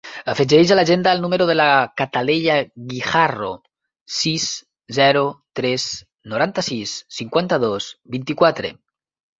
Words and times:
Afegeix 0.31 0.71
a 0.73 0.75
l'agenda 0.77 1.11
el 1.17 1.19
número 1.25 1.45
de 1.49 1.55
la 1.57 1.67
Cataleya 2.01 2.55
Guijarro: 2.93 3.51
sis, 4.21 4.49
zero, 5.01 5.23
tres, 5.61 5.89
noranta-sis, 6.35 6.99
cinquanta-dos, 7.21 7.95
vint-i-quatre. 8.19 8.77